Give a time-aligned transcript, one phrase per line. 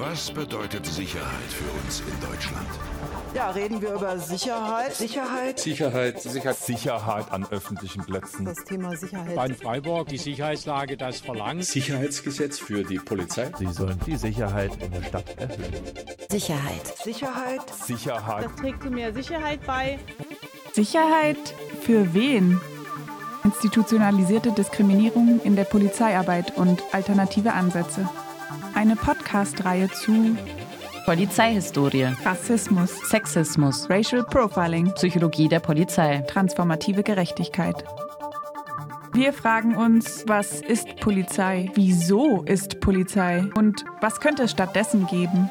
[0.00, 2.66] Was bedeutet Sicherheit für uns in Deutschland?
[3.34, 4.94] Ja, reden wir über Sicherheit.
[4.94, 5.60] Sicherheit.
[5.60, 6.22] Sicherheit.
[6.22, 6.56] Sicherheit.
[6.56, 8.46] Sicherheit an öffentlichen Plätzen.
[8.46, 9.36] Das Thema Sicherheit.
[9.36, 11.66] Bei Freiburg die Sicherheitslage das verlangt.
[11.66, 13.52] Sicherheitsgesetz für die Polizei.
[13.58, 15.84] Sie sollen die Sicherheit in der Stadt erhöhen.
[16.30, 16.96] Sicherheit.
[17.04, 17.60] Sicherheit.
[17.70, 18.44] Sicherheit.
[18.46, 19.98] Das trägt zu mehr Sicherheit bei.
[20.72, 22.58] Sicherheit für wen?
[23.44, 28.08] Institutionalisierte Diskriminierung in der Polizeiarbeit und alternative Ansätze.
[28.80, 30.38] Eine Podcast-Reihe zu
[31.04, 37.84] Polizeihistorie, Rassismus, Sexismus, Racial Profiling, Psychologie der Polizei, transformative Gerechtigkeit.
[39.12, 41.70] Wir fragen uns, was ist Polizei?
[41.74, 43.44] Wieso ist Polizei?
[43.54, 45.50] Und was könnte es stattdessen geben?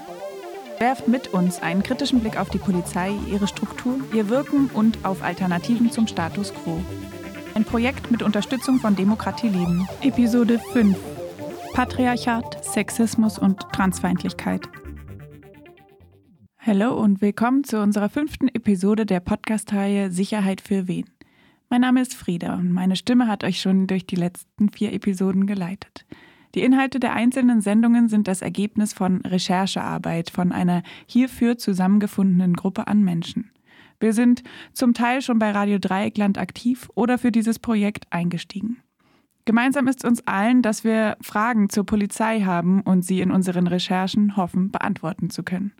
[0.80, 5.22] Werft mit uns einen kritischen Blick auf die Polizei, ihre Struktur, ihr Wirken und auf
[5.22, 6.82] Alternativen zum Status quo.
[7.54, 9.88] Ein Projekt mit Unterstützung von Demokratie Leben.
[10.02, 10.98] Episode 5.
[11.80, 14.68] Patriarchat, Sexismus und Transfeindlichkeit.
[16.58, 21.05] Hallo und willkommen zu unserer fünften Episode der Podcast-Reihe Sicherheit für wen.
[21.70, 25.48] Mein Name ist Frieda und meine Stimme hat euch schon durch die letzten vier Episoden
[25.48, 26.05] geleitet.
[26.54, 32.88] Die Inhalte der einzelnen Sendungen sind das Ergebnis von Recherchearbeit von einer hierfür zusammengefundenen Gruppe
[32.88, 33.52] an Menschen.
[34.02, 34.43] Wir sind
[34.74, 38.82] zum Teil schon bei Radio Dreieckland aktiv oder für dieses Projekt eingestiegen.
[39.50, 44.38] Gemeinsam ist uns allen, dass wir Fragen zur Polizei haben und sie in unseren Recherchen
[44.38, 45.72] hoffen, beantworten zu können.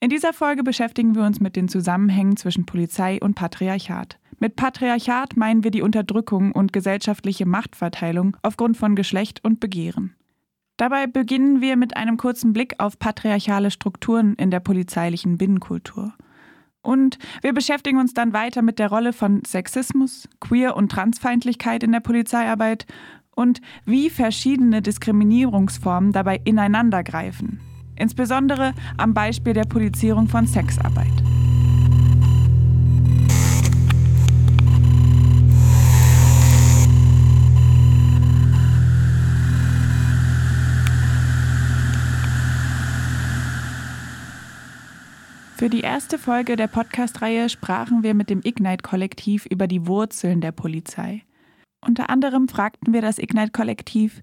[0.00, 4.18] In dieser Folge beschäftigen wir uns mit den Zusammenhängen zwischen Polizei und Patriarchat.
[4.40, 10.16] Mit Patriarchat meinen wir die Unterdrückung und gesellschaftliche Machtverteilung aufgrund von Geschlecht und Begehren.
[10.76, 16.12] Dabei beginnen wir mit einem kurzen Blick auf patriarchale Strukturen in der polizeilichen Binnenkultur.
[16.82, 21.92] Und wir beschäftigen uns dann weiter mit der Rolle von Sexismus, Queer- und Transfeindlichkeit in
[21.92, 22.86] der Polizeiarbeit
[23.34, 27.60] und wie verschiedene Diskriminierungsformen dabei ineinandergreifen.
[27.96, 31.39] Insbesondere am Beispiel der Polizierung von Sexarbeit.
[45.60, 50.52] Für die erste Folge der Podcast-Reihe sprachen wir mit dem Ignite-Kollektiv über die Wurzeln der
[50.52, 51.22] Polizei.
[51.86, 54.22] Unter anderem fragten wir das Ignite-Kollektiv,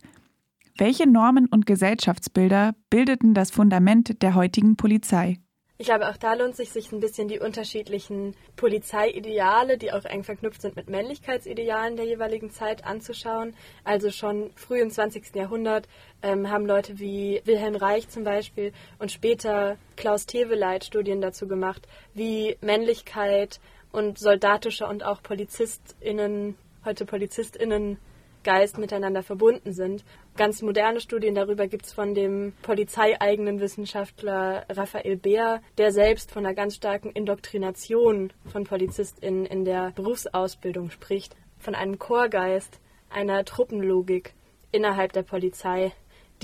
[0.79, 5.37] welche Normen und Gesellschaftsbilder bildeten das Fundament der heutigen Polizei?
[5.79, 10.23] Ich glaube, auch da lohnt sich, sich ein bisschen die unterschiedlichen Polizeiideale, die auch eng
[10.23, 13.53] verknüpft sind mit Männlichkeitsidealen der jeweiligen Zeit, anzuschauen.
[13.83, 15.35] Also schon früh im 20.
[15.35, 15.87] Jahrhundert
[16.23, 21.87] ähm, haben Leute wie Wilhelm Reich zum Beispiel und später Klaus Teweleit Studien dazu gemacht,
[22.15, 23.59] wie Männlichkeit
[23.91, 26.55] und soldatischer und auch PolizistInnen,
[26.85, 27.99] heute PolizistInnen
[28.43, 30.05] Geist miteinander verbunden sind.
[30.37, 36.45] Ganz moderne Studien darüber gibt es von dem polizeieigenen Wissenschaftler Raphael Beer, der selbst von
[36.45, 44.35] einer ganz starken Indoktrination von PolizistInnen in der Berufsausbildung spricht, von einem Chorgeist, einer Truppenlogik
[44.71, 45.91] innerhalb der Polizei,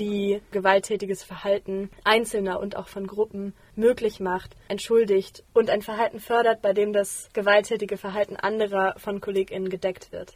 [0.00, 6.62] die gewalttätiges Verhalten Einzelner und auch von Gruppen möglich macht, entschuldigt und ein Verhalten fördert,
[6.62, 10.34] bei dem das gewalttätige Verhalten anderer von KollegInnen gedeckt wird.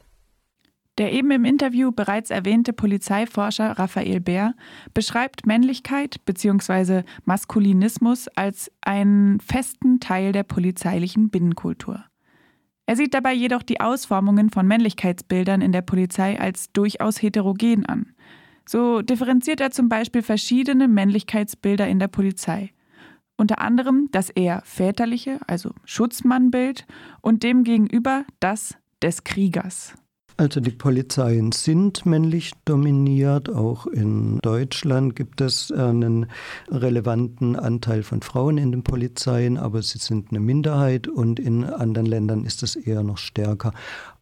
[0.99, 4.55] Der eben im Interview bereits erwähnte Polizeiforscher Raphael Bär
[4.95, 7.05] beschreibt Männlichkeit bzw.
[7.25, 12.05] Maskulinismus als einen festen Teil der polizeilichen Binnenkultur.
[12.87, 18.15] Er sieht dabei jedoch die Ausformungen von Männlichkeitsbildern in der Polizei als durchaus heterogen an.
[18.67, 22.73] So differenziert er zum Beispiel verschiedene Männlichkeitsbilder in der Polizei.
[23.37, 26.87] Unter anderem das eher väterliche, also Schutzmannbild,
[27.21, 29.95] und demgegenüber das des Kriegers.
[30.41, 33.53] Also die Polizeien sind männlich dominiert.
[33.53, 36.27] Auch in Deutschland gibt es einen
[36.71, 42.07] relevanten Anteil von Frauen in den Polizeien, aber sie sind eine Minderheit und in anderen
[42.07, 43.73] Ländern ist es eher noch stärker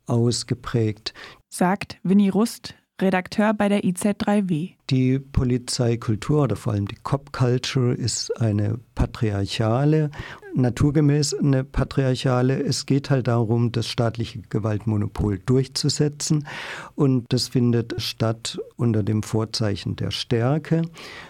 [0.06, 1.12] ausgeprägt.
[1.50, 4.70] Sagt Winnie Rust, Redakteur bei der IZ3W.
[4.88, 10.10] Die Polizeikultur oder vor allem die Cop Culture ist eine patriarchale,
[10.54, 12.62] naturgemäß eine patriarchale.
[12.62, 16.46] Es geht halt darum, das staatliche Gewaltmonopol durchzusetzen
[16.94, 20.82] und das findet statt unter dem Vorzeichen der Stärke.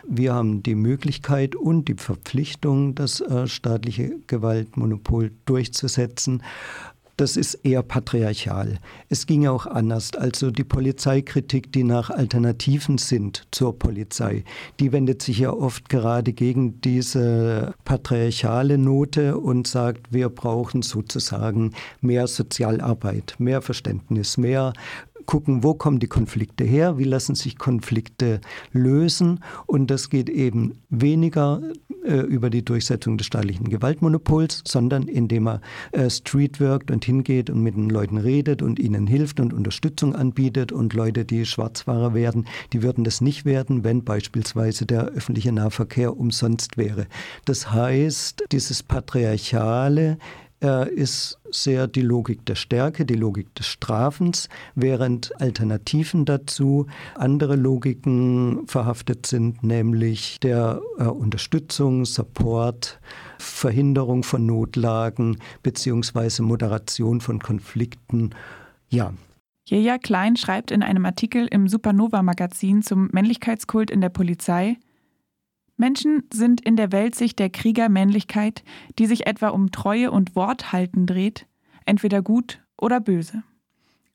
[0.07, 6.43] Wir haben die Möglichkeit und die Verpflichtung, das äh, staatliche Gewaltmonopol durchzusetzen.
[7.17, 8.79] Das ist eher patriarchal.
[9.09, 10.15] Es ging auch anders.
[10.15, 14.45] Also die Polizeikritik, die nach Alternativen sind zur Polizei,
[14.81, 21.73] die wendet sich ja oft gerade gegen diese patriarchale Note und sagt, wir brauchen sozusagen
[22.03, 24.75] mehr Sozialarbeit, mehr Verständnis, mehr
[25.27, 28.41] gucken, wo kommen die Konflikte her, wie lassen sich Konflikte
[28.73, 29.41] lösen.
[29.67, 31.61] Und das geht eben weniger
[32.07, 35.61] äh, über die Durchsetzung des staatlichen Gewaltmonopols, sondern indem er
[35.93, 40.73] äh, streetworkt und hingeht und mit den Leuten redet und ihnen hilft und Unterstützung anbietet.
[40.73, 46.17] Und Leute, die Schwarzfahrer werden, die würden das nicht werden, wenn beispielsweise der öffentliche Nahverkehr
[46.17, 47.07] umsonst wäre.
[47.45, 50.19] Das heißt, dieses Patriarchale
[50.61, 58.67] ist sehr die Logik der Stärke, die Logik des Strafens, während Alternativen dazu andere Logiken
[58.67, 63.01] verhaftet sind, nämlich der äh, Unterstützung, Support,
[63.39, 68.31] Verhinderung von Notlagen beziehungsweise Moderation von Konflikten.
[68.89, 69.13] Ja.
[69.69, 74.77] Jeja Klein schreibt in einem Artikel im Supernova-Magazin zum Männlichkeitskult in der Polizei,
[75.77, 78.65] Menschen sind in der Weltsicht der Kriegermännlichkeit,
[78.99, 81.47] die sich etwa um Treue und Worthalten dreht,
[81.85, 83.43] entweder gut oder böse.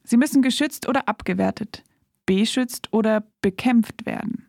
[0.03, 1.83] Sie müssen geschützt oder abgewertet,
[2.25, 4.47] beschützt oder bekämpft werden.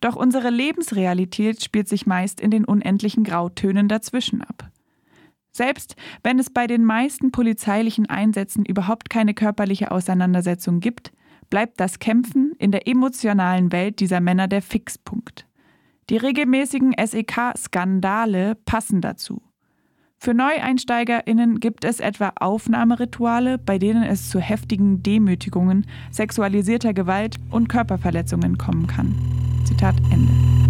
[0.00, 4.70] Doch unsere Lebensrealität spielt sich meist in den unendlichen Grautönen dazwischen ab.
[5.50, 11.12] Selbst wenn es bei den meisten polizeilichen Einsätzen überhaupt keine körperliche Auseinandersetzung gibt,
[11.48, 15.46] bleibt das Kämpfen in der emotionalen Welt dieser Männer der Fixpunkt.
[16.10, 19.42] Die regelmäßigen SEK-Skandale passen dazu.
[20.18, 27.68] Für NeueinsteigerInnen gibt es etwa Aufnahmerituale, bei denen es zu heftigen Demütigungen, sexualisierter Gewalt und
[27.68, 29.14] Körperverletzungen kommen kann.
[29.64, 30.63] Zitat Ende.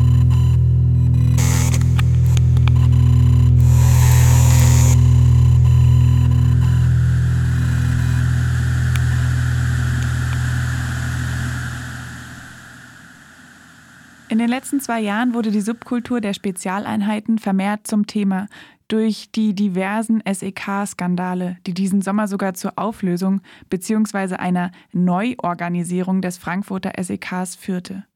[14.34, 18.48] In den letzten zwei Jahren wurde die Subkultur der Spezialeinheiten vermehrt zum Thema
[18.88, 24.34] durch die diversen SEK-Skandale, die diesen Sommer sogar zur Auflösung bzw.
[24.34, 28.06] einer Neuorganisierung des Frankfurter SEKs führte.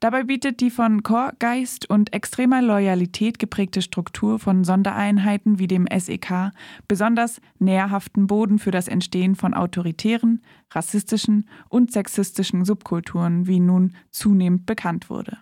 [0.00, 6.52] Dabei bietet die von Chorgeist und extremer Loyalität geprägte Struktur von Sondereinheiten wie dem SEK
[6.86, 14.66] besonders nährhaften Boden für das Entstehen von autoritären, rassistischen und sexistischen Subkulturen, wie nun zunehmend
[14.66, 15.38] bekannt wurde.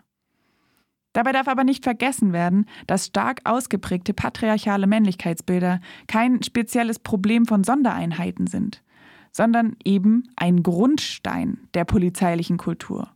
[1.12, 7.62] Dabei darf aber nicht vergessen werden, dass stark ausgeprägte patriarchale Männlichkeitsbilder kein spezielles Problem von
[7.62, 8.82] Sondereinheiten sind,
[9.32, 13.15] sondern eben ein Grundstein der polizeilichen Kultur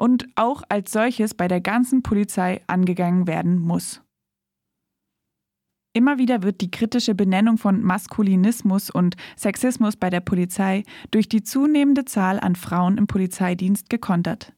[0.00, 4.00] und auch als solches bei der ganzen Polizei angegangen werden muss.
[5.92, 11.42] Immer wieder wird die kritische Benennung von Maskulinismus und Sexismus bei der Polizei durch die
[11.42, 14.54] zunehmende Zahl an Frauen im Polizeidienst gekontert.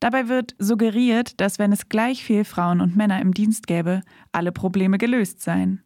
[0.00, 4.02] Dabei wird suggeriert, dass wenn es gleich viel Frauen und Männer im Dienst gäbe,
[4.32, 5.84] alle Probleme gelöst seien.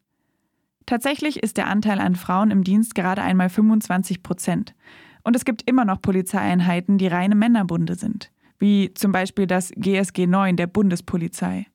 [0.87, 4.75] Tatsächlich ist der Anteil an Frauen im Dienst gerade einmal 25 Prozent.
[5.23, 8.31] Und es gibt immer noch Polizeieinheiten, die reine Männerbunde sind
[8.61, 11.67] wie zum Beispiel das GSG 9 der Bundespolizei.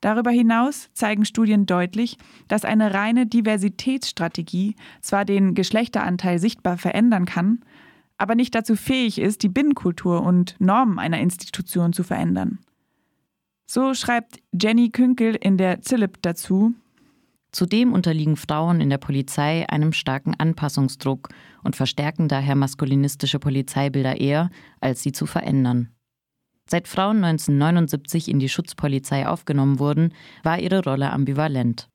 [0.00, 7.64] Darüber hinaus zeigen Studien deutlich, dass eine reine Diversitätsstrategie zwar den Geschlechteranteil sichtbar verändern kann,
[8.16, 12.60] aber nicht dazu fähig ist, die Binnenkultur und Normen einer Institution zu verändern.
[13.66, 16.74] So schreibt Jenny Künkel in der Zillip dazu,
[17.50, 21.30] Zudem unterliegen Frauen in der Polizei einem starken Anpassungsdruck
[21.68, 24.48] und verstärken daher maskulinistische Polizeibilder eher,
[24.80, 25.90] als sie zu verändern.
[26.64, 31.90] Seit Frauen 1979 in die Schutzpolizei aufgenommen wurden, war ihre Rolle ambivalent.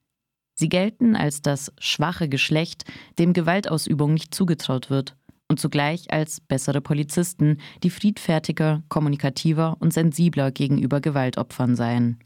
[0.53, 2.85] Sie gelten als das schwache Geschlecht,
[3.17, 5.17] dem Gewaltausübung nicht zugetraut wird,
[5.49, 12.19] und zugleich als bessere Polizisten, die friedfertiger, kommunikativer und sensibler gegenüber Gewaltopfern seien.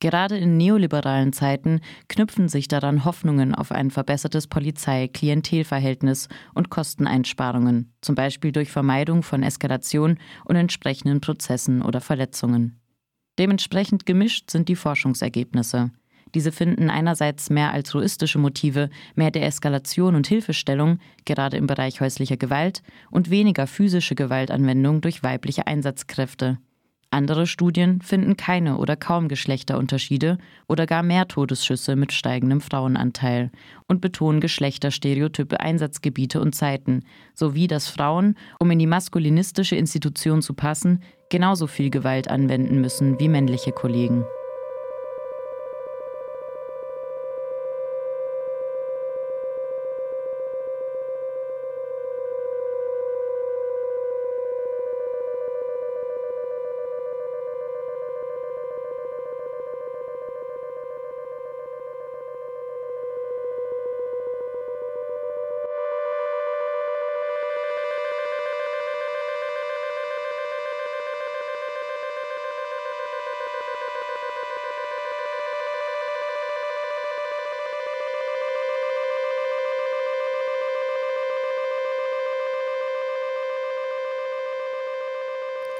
[0.00, 8.14] Gerade in neoliberalen Zeiten knüpfen sich daran Hoffnungen auf ein verbessertes Polizei-Klientelverhältnis und Kosteneinsparungen, zum
[8.14, 12.80] Beispiel durch Vermeidung von Eskalation und entsprechenden Prozessen oder Verletzungen.
[13.40, 15.90] Dementsprechend gemischt sind die Forschungsergebnisse.
[16.34, 22.36] Diese finden einerseits mehr altruistische Motive, mehr der Eskalation und Hilfestellung, gerade im Bereich häuslicher
[22.36, 26.58] Gewalt, und weniger physische Gewaltanwendung durch weibliche Einsatzkräfte.
[27.10, 30.36] Andere Studien finden keine oder kaum Geschlechterunterschiede
[30.66, 33.50] oder gar mehr Todesschüsse mit steigendem Frauenanteil
[33.86, 40.52] und betonen geschlechterstereotype Einsatzgebiete und Zeiten, sowie dass Frauen, um in die maskulinistische Institution zu
[40.52, 44.24] passen, genauso viel Gewalt anwenden müssen wie männliche Kollegen.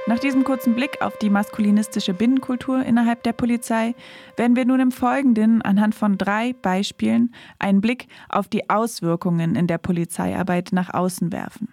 [0.09, 3.95] Nach diesem kurzen Blick auf die maskulinistische Binnenkultur innerhalb der Polizei
[4.39, 9.67] werden wir nun im Folgenden anhand von drei Beispielen einen Blick auf die Auswirkungen in
[9.67, 11.69] der Polizeiarbeit nach außen werfen.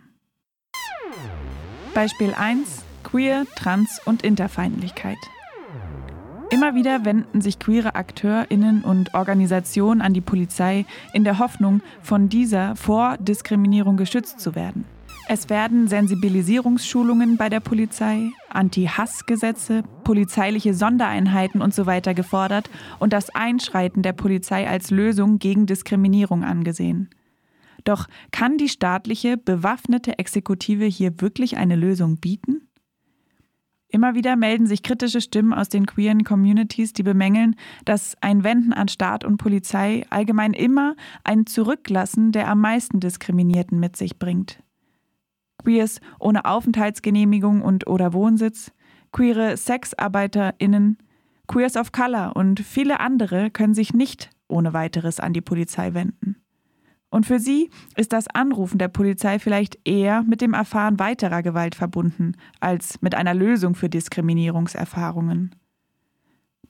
[1.93, 5.17] Beispiel 1 Queer, Trans und Interfeindlichkeit.
[6.49, 12.27] Immer wieder wenden sich queere AkteurInnen und Organisationen an die Polizei in der Hoffnung, von
[12.27, 14.83] dieser vor Diskriminierung geschützt zu werden.
[15.27, 22.01] Es werden Sensibilisierungsschulungen bei der Polizei, Anti-Hass-Gesetze, polizeiliche Sondereinheiten usw.
[22.05, 27.09] So gefordert und das Einschreiten der Polizei als Lösung gegen Diskriminierung angesehen.
[27.85, 32.67] Doch kann die staatliche, bewaffnete Exekutive hier wirklich eine Lösung bieten?
[33.87, 38.73] Immer wieder melden sich kritische Stimmen aus den queeren Communities, die bemängeln, dass ein Wenden
[38.73, 44.59] an Staat und Polizei allgemein immer ein Zurücklassen der am meisten Diskriminierten mit sich bringt.
[45.57, 48.71] Queers ohne Aufenthaltsgenehmigung und oder Wohnsitz,
[49.11, 50.97] queere SexarbeiterInnen,
[51.47, 56.37] Queers of Color und viele andere können sich nicht ohne weiteres an die Polizei wenden.
[57.09, 61.75] Und für sie ist das Anrufen der Polizei vielleicht eher mit dem Erfahren weiterer Gewalt
[61.75, 65.55] verbunden, als mit einer Lösung für Diskriminierungserfahrungen.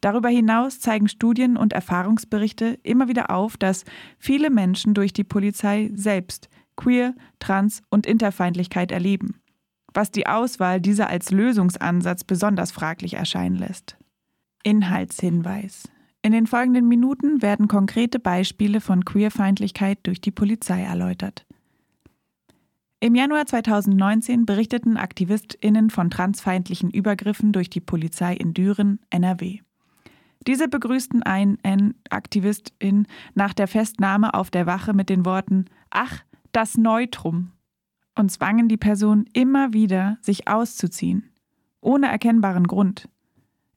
[0.01, 3.85] Darüber hinaus zeigen Studien und Erfahrungsberichte immer wieder auf, dass
[4.19, 9.41] viele Menschen durch die Polizei selbst Queer, Trans und Interfeindlichkeit erleben,
[9.93, 13.97] was die Auswahl dieser als Lösungsansatz besonders fraglich erscheinen lässt.
[14.63, 15.89] Inhaltshinweis.
[16.21, 21.45] In den folgenden Minuten werden konkrete Beispiele von Queerfeindlichkeit durch die Polizei erläutert.
[22.99, 29.59] Im Januar 2019 berichteten AktivistInnen von transfeindlichen Übergriffen durch die Polizei in Düren, NRW.
[30.47, 36.23] Diese begrüßten einen Aktivistin nach der Festnahme auf der Wache mit den Worten Ach,
[36.55, 37.51] das Neutrum
[38.15, 41.31] und zwangen die Person immer wieder, sich auszuziehen,
[41.81, 43.09] ohne erkennbaren Grund.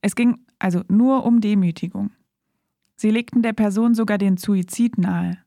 [0.00, 2.12] Es ging also nur um Demütigung.
[2.94, 5.38] Sie legten der Person sogar den Suizid nahe.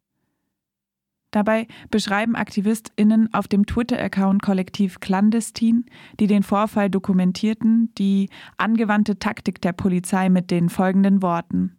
[1.32, 5.86] Dabei beschreiben AktivistInnen auf dem Twitter-Account Kollektiv Clandestin,
[6.20, 11.78] die den Vorfall dokumentierten, die angewandte Taktik der Polizei mit den folgenden Worten.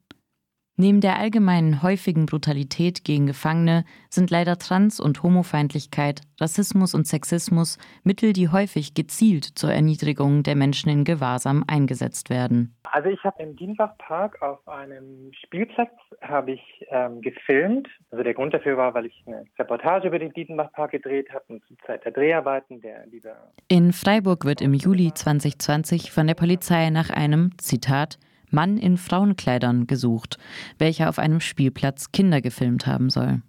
[0.76, 7.78] Neben der allgemeinen häufigen Brutalität gegen Gefangene sind leider Trans- und Homofeindlichkeit, Rassismus und Sexismus
[8.04, 12.74] Mittel, die häufig gezielt zur Erniedrigung der Menschen in Gewahrsam eingesetzt werden.
[12.84, 17.88] Also ich habe im Dienbachpark auf einem Spielplatz habe ich ähm, gefilmt.
[18.10, 21.62] Also der Grund dafür war, weil ich eine Reportage über den Dietenbachpark gedreht habe und
[21.66, 26.88] zur Zeit der Dreharbeiten der dieser In Freiburg wird im Juli 2020 von der Polizei
[26.88, 28.18] nach einem Zitat
[28.52, 30.38] Mann in Frauenkleidern gesucht,
[30.78, 33.42] welcher auf einem Spielplatz Kinder gefilmt haben soll.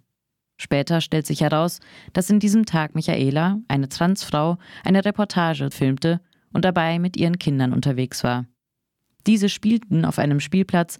[0.56, 1.80] Später stellt sich heraus,
[2.12, 6.20] dass in diesem Tag Michaela, eine Transfrau, eine Reportage filmte
[6.52, 8.46] und dabei mit ihren Kindern unterwegs war.
[9.26, 10.98] Diese spielten auf einem Spielplatz,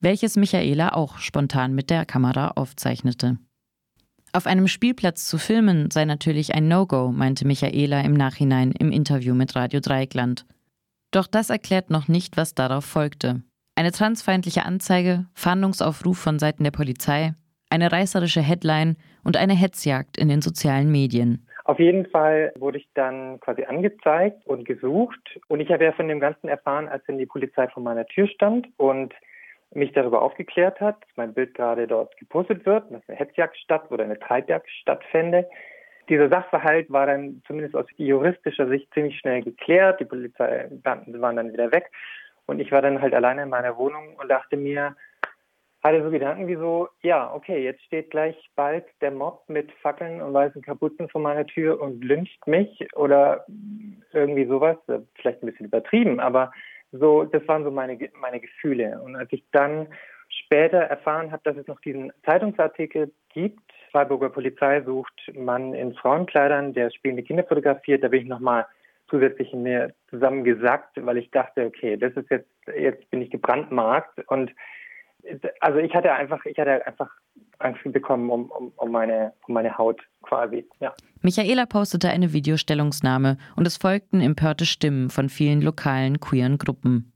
[0.00, 3.38] welches Michaela auch spontan mit der Kamera aufzeichnete.
[4.32, 9.34] Auf einem Spielplatz zu filmen sei natürlich ein No-Go, meinte Michaela im Nachhinein im Interview
[9.34, 10.44] mit Radio Dreieckland.
[11.14, 13.42] Doch das erklärt noch nicht, was darauf folgte.
[13.76, 17.34] Eine transfeindliche Anzeige, Fahndungsaufruf von Seiten der Polizei,
[17.70, 21.46] eine reißerische Headline und eine Hetzjagd in den sozialen Medien.
[21.64, 25.38] Auf jeden Fall wurde ich dann quasi angezeigt und gesucht.
[25.46, 28.26] Und ich habe ja von dem Ganzen erfahren, als dann die Polizei vor meiner Tür
[28.26, 29.14] stand und
[29.72, 33.84] mich darüber aufgeklärt hat, dass mein Bild gerade dort gepostet wird, dass eine Hetzjagd statt
[33.90, 35.48] oder eine Treibjagd stattfände.
[36.08, 40.00] Dieser Sachverhalt war dann zumindest aus juristischer Sicht ziemlich schnell geklärt.
[40.00, 41.90] Die Polizeibeamten waren dann wieder weg.
[42.46, 44.96] Und ich war dann halt alleine in meiner Wohnung und dachte mir,
[45.82, 50.22] hatte so Gedanken wie so, ja, okay, jetzt steht gleich bald der Mob mit Fackeln
[50.22, 53.44] und weißen Kapuzen vor meiner Tür und lyncht mich oder
[54.12, 54.78] irgendwie sowas.
[55.14, 56.52] Vielleicht ein bisschen übertrieben, aber
[56.90, 59.00] so, das waren so meine, meine Gefühle.
[59.02, 59.88] Und als ich dann
[60.28, 63.60] später erfahren habe, dass es noch diesen Zeitungsartikel gibt,
[63.94, 68.02] Freiburger Polizei sucht Mann in Frauenkleidern, der spielende Kinder fotografiert.
[68.02, 68.66] Da bin ich nochmal
[69.08, 74.18] zusätzlich in mir zusammengesackt, weil ich dachte, okay, das ist jetzt, jetzt bin ich gebrandmarkt
[74.26, 74.50] und
[75.60, 77.08] also ich hatte einfach, ich hatte einfach
[77.60, 80.92] Angst bekommen um, um, um, meine, um meine Haut quasi, ja.
[81.22, 87.12] Michaela postete eine Videostellungnahme und es folgten empörte Stimmen von vielen lokalen queeren Gruppen.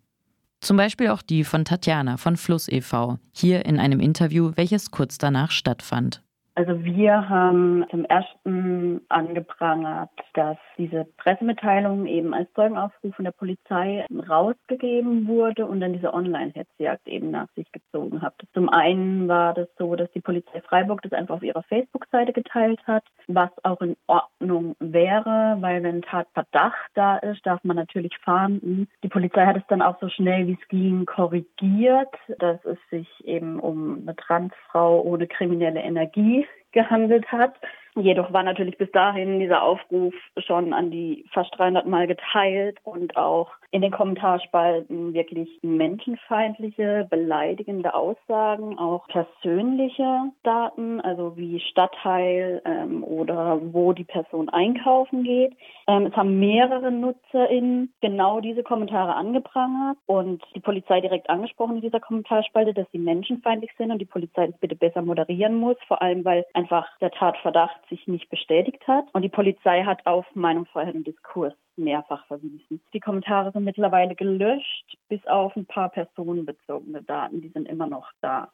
[0.60, 5.18] Zum Beispiel auch die von Tatjana von Fluss e.V., hier in einem Interview, welches kurz
[5.18, 6.22] danach stattfand.
[6.58, 14.04] Also wir haben zum ersten angeprangert, dass diese Pressemitteilung eben als Zeugenaufruf von der Polizei
[14.28, 18.34] rausgegeben wurde und dann diese Online-Hetzjagd eben nach sich gezogen hat.
[18.54, 22.80] Zum einen war das so, dass die Polizei Freiburg das einfach auf ihrer Facebook-Seite geteilt
[22.88, 28.88] hat, was auch in Ordnung wäre, weil wenn Tatverdacht da ist, darf man natürlich fahnden.
[29.04, 33.08] Die Polizei hat es dann auch so schnell wie es ging korrigiert, dass es sich
[33.24, 36.47] eben um eine Transfrau ohne kriminelle Energie
[36.78, 37.54] gehandelt hat.
[38.00, 43.16] Jedoch war natürlich bis dahin dieser Aufruf schon an die fast 300 Mal geteilt und
[43.16, 53.04] auch in den Kommentarspalten wirklich menschenfeindliche, beleidigende Aussagen, auch persönliche Daten, also wie Stadtteil ähm,
[53.04, 55.52] oder wo die Person einkaufen geht.
[55.86, 61.82] Ähm, es haben mehrere NutzerInnen genau diese Kommentare angeprangert und die Polizei direkt angesprochen in
[61.82, 66.00] dieser Kommentarspalte, dass sie menschenfeindlich sind und die Polizei das bitte besser moderieren muss, vor
[66.00, 69.06] allem weil einfach der Tatverdacht sich nicht bestätigt hat.
[69.12, 72.80] Und die Polizei hat auf Meinungsfreiheit und Diskurs mehrfach verwiesen.
[72.92, 78.10] Die Kommentare sind mittlerweile gelöscht, bis auf ein paar personenbezogene Daten, die sind immer noch
[78.20, 78.50] da.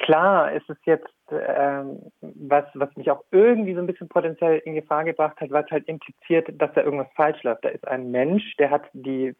[0.00, 4.74] Klar, ist es jetzt ähm, was, was mich auch irgendwie so ein bisschen potenziell in
[4.74, 7.64] Gefahr gebracht hat, was halt impliziert, dass da irgendwas falsch läuft.
[7.64, 9.36] Da ist ein Mensch, der hat die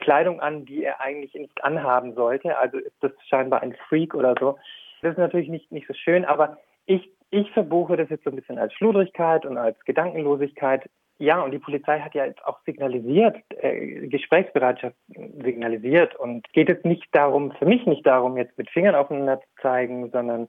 [0.00, 2.58] Kleidung an, die er eigentlich nicht anhaben sollte.
[2.58, 4.58] Also ist das scheinbar ein Freak oder so.
[5.00, 8.36] Das ist natürlich nicht, nicht so schön, aber ich ich verbuche das jetzt so ein
[8.36, 10.88] bisschen als Schludrigkeit und als Gedankenlosigkeit.
[11.18, 14.96] Ja, und die Polizei hat ja jetzt auch signalisiert, äh, Gesprächsbereitschaft
[15.42, 19.46] signalisiert und geht es nicht darum, für mich nicht darum, jetzt mit Fingern aufeinander zu
[19.62, 20.48] zeigen, sondern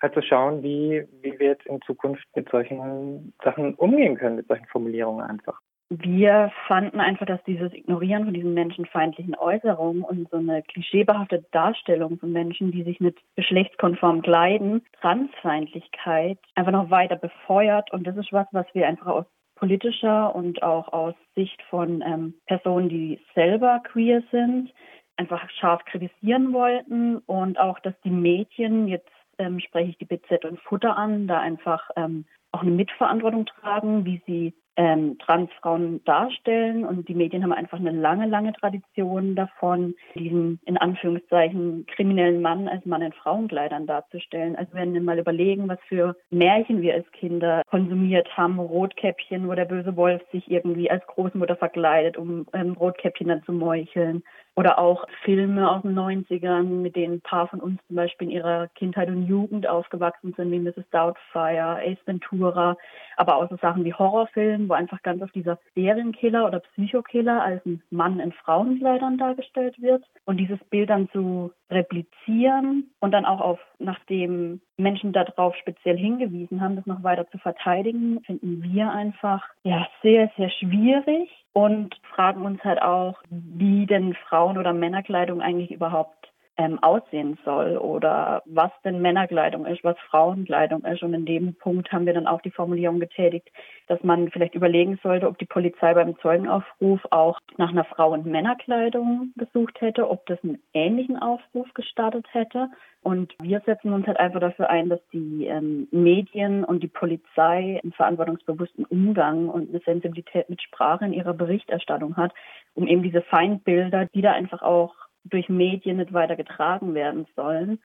[0.00, 4.48] halt zu schauen, wie, wie wir jetzt in Zukunft mit solchen Sachen umgehen können, mit
[4.48, 5.60] solchen Formulierungen einfach
[6.00, 12.18] wir fanden einfach, dass dieses Ignorieren von diesen menschenfeindlichen Äußerungen und so eine klischeebehaftete Darstellung
[12.18, 17.92] von Menschen, die sich mit geschlechtskonform kleiden, Transfeindlichkeit einfach noch weiter befeuert.
[17.92, 22.34] Und das ist was, was wir einfach aus politischer und auch aus Sicht von ähm,
[22.46, 24.72] Personen, die selber queer sind,
[25.16, 30.44] einfach scharf kritisieren wollten und auch, dass die Medien, jetzt ähm, spreche ich die BZ
[30.46, 36.84] und Futter an, da einfach ähm, auch eine Mitverantwortung tragen, wie sie ähm, Transfrauen darstellen.
[36.84, 42.68] Und die Medien haben einfach eine lange, lange Tradition davon, diesen in Anführungszeichen kriminellen Mann
[42.68, 44.56] als Mann in Frauenkleidern darzustellen.
[44.56, 49.54] Also wenn wir mal überlegen, was für Märchen wir als Kinder konsumiert haben, Rotkäppchen, wo
[49.54, 54.22] der böse Wolf sich irgendwie als Großmutter verkleidet, um ähm, Rotkäppchen dann zu meucheln.
[54.54, 58.34] Oder auch Filme aus den 90ern, mit denen ein paar von uns zum Beispiel in
[58.34, 60.84] ihrer Kindheit und Jugend aufgewachsen sind, wie Mrs.
[60.90, 62.76] Doubtfire, Ace Ventura,
[63.16, 67.64] aber auch so Sachen wie Horrorfilme, wo einfach ganz oft dieser Serienkiller oder Psychokiller als
[67.64, 70.04] ein Mann in Frauenkleidern dargestellt wird.
[70.26, 76.60] Und dieses Bild dann zu replizieren und dann auch auf, nachdem Menschen darauf speziell hingewiesen
[76.60, 82.42] haben, das noch weiter zu verteidigen, finden wir einfach ja sehr, sehr schwierig und fragen
[82.42, 86.31] uns halt auch, wie denn Frauen- oder Männerkleidung eigentlich überhaupt
[86.62, 91.02] ähm, aussehen soll oder was denn Männerkleidung ist, was Frauenkleidung ist.
[91.02, 93.50] Und in dem Punkt haben wir dann auch die Formulierung getätigt,
[93.88, 98.26] dass man vielleicht überlegen sollte, ob die Polizei beim Zeugenaufruf auch nach einer Frau- und
[98.26, 102.68] Männerkleidung gesucht hätte, ob das einen ähnlichen Aufruf gestartet hätte.
[103.02, 107.80] Und wir setzen uns halt einfach dafür ein, dass die ähm, Medien und die Polizei
[107.82, 112.32] einen verantwortungsbewussten Umgang und eine Sensibilität mit Sprache in ihrer Berichterstattung hat,
[112.74, 117.78] um eben diese Feindbilder, die da einfach auch durch Medien nicht weiter getragen werden sollen.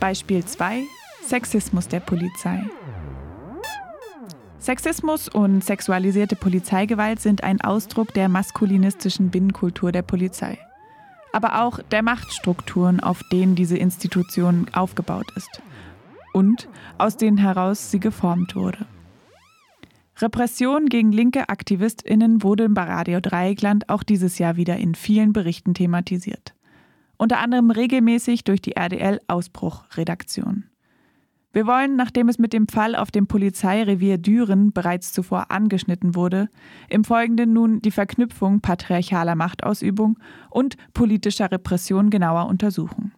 [0.00, 0.82] Beispiel 2.
[1.22, 2.62] Sexismus der Polizei.
[4.58, 10.58] Sexismus und sexualisierte Polizeigewalt sind ein Ausdruck der maskulinistischen Binnenkultur der Polizei,
[11.32, 15.60] aber auch der Machtstrukturen, auf denen diese Institution aufgebaut ist
[16.32, 18.86] und aus denen heraus sie geformt wurde.
[20.18, 25.74] Repression gegen linke AktivistInnen wurde bei Radio Dreieckland auch dieses Jahr wieder in vielen Berichten
[25.74, 26.54] thematisiert.
[27.16, 30.64] Unter anderem regelmäßig durch die RDL-Ausbruch-Redaktion.
[31.52, 36.48] Wir wollen, nachdem es mit dem Fall auf dem Polizeirevier Düren bereits zuvor angeschnitten wurde,
[36.88, 40.18] im Folgenden nun die Verknüpfung patriarchaler Machtausübung
[40.50, 43.14] und politischer Repression genauer untersuchen.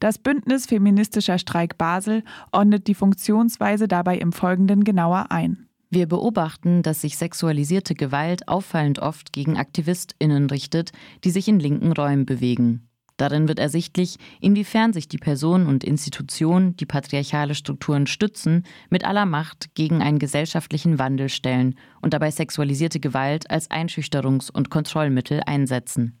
[0.00, 5.63] Das Bündnis Feministischer Streik Basel ordnet die Funktionsweise dabei im Folgenden genauer ein.
[5.94, 10.90] Wir beobachten, dass sich sexualisierte Gewalt auffallend oft gegen AktivistInnen richtet,
[11.22, 12.88] die sich in linken Räumen bewegen.
[13.16, 19.24] Darin wird ersichtlich, inwiefern sich die Person und Institution, die patriarchale Strukturen stützen, mit aller
[19.24, 26.18] Macht gegen einen gesellschaftlichen Wandel stellen und dabei sexualisierte Gewalt als Einschüchterungs- und Kontrollmittel einsetzen.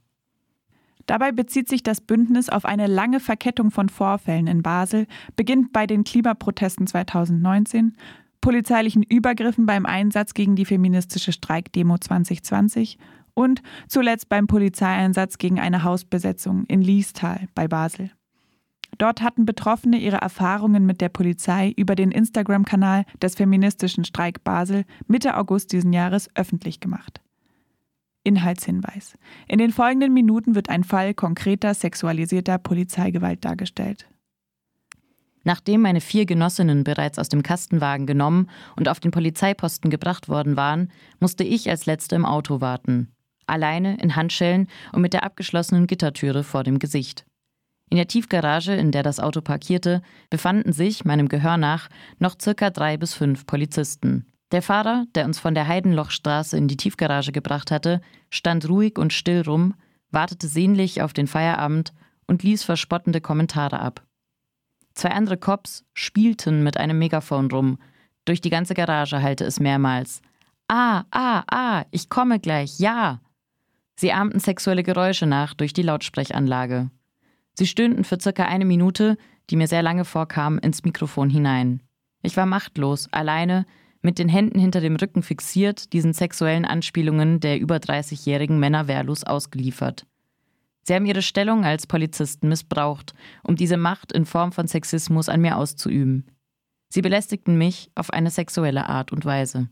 [1.06, 5.88] Dabei bezieht sich das Bündnis auf eine lange Verkettung von Vorfällen in Basel, beginnt bei
[5.88, 7.96] den Klimaprotesten 2019,
[8.44, 12.98] polizeilichen Übergriffen beim Einsatz gegen die feministische Streikdemo 2020
[13.32, 18.10] und zuletzt beim Polizeieinsatz gegen eine Hausbesetzung in Liestal bei Basel.
[18.98, 24.84] Dort hatten Betroffene ihre Erfahrungen mit der Polizei über den Instagram-Kanal des feministischen Streik Basel
[25.06, 27.22] Mitte August diesen Jahres öffentlich gemacht.
[28.24, 29.16] Inhaltshinweis.
[29.48, 34.06] In den folgenden Minuten wird ein Fall konkreter sexualisierter Polizeigewalt dargestellt.
[35.44, 40.56] Nachdem meine vier Genossinnen bereits aus dem Kastenwagen genommen und auf den Polizeiposten gebracht worden
[40.56, 43.12] waren, musste ich als Letzte im Auto warten.
[43.46, 47.26] Alleine, in Handschellen und mit der abgeschlossenen Gittertüre vor dem Gesicht.
[47.90, 52.70] In der Tiefgarage, in der das Auto parkierte, befanden sich, meinem Gehör nach, noch circa
[52.70, 54.26] drei bis fünf Polizisten.
[54.52, 59.12] Der Fahrer, der uns von der Heidenlochstraße in die Tiefgarage gebracht hatte, stand ruhig und
[59.12, 59.74] still rum,
[60.10, 61.92] wartete sehnlich auf den Feierabend
[62.26, 64.02] und ließ verspottende Kommentare ab.
[64.94, 67.78] Zwei andere Cops spielten mit einem Megafon rum.
[68.24, 70.22] Durch die ganze Garage hallte es mehrmals.
[70.68, 73.20] Ah, ah, ah, ich komme gleich, ja.
[73.96, 76.90] Sie ahmten sexuelle Geräusche nach durch die Lautsprechanlage.
[77.54, 79.16] Sie stöhnten für circa eine Minute,
[79.50, 81.82] die mir sehr lange vorkam, ins Mikrofon hinein.
[82.22, 83.66] Ich war machtlos, alleine,
[84.00, 89.24] mit den Händen hinter dem Rücken fixiert, diesen sexuellen Anspielungen der über 30-jährigen Männer wehrlos
[89.24, 90.06] ausgeliefert.
[90.84, 95.40] Sie haben ihre Stellung als Polizisten missbraucht, um diese Macht in Form von Sexismus an
[95.40, 96.26] mir auszuüben.
[96.90, 99.68] Sie belästigten mich auf eine sexuelle Art und Weise.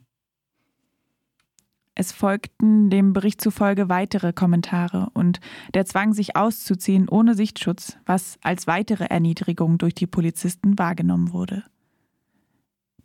[1.94, 5.40] Es folgten dem Bericht zufolge weitere Kommentare und
[5.74, 11.64] der Zwang, sich auszuziehen ohne Sichtschutz, was als weitere Erniedrigung durch die Polizisten wahrgenommen wurde.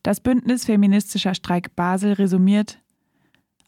[0.04, 2.80] Das Bündnis Feministischer Streik Basel resümiert,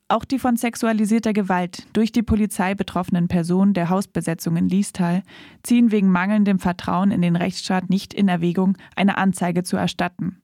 [0.09, 5.23] auch die von sexualisierter Gewalt durch die Polizei betroffenen Personen der Hausbesetzung in Liestal
[5.63, 10.41] ziehen wegen mangelndem Vertrauen in den Rechtsstaat nicht in Erwägung, eine Anzeige zu erstatten.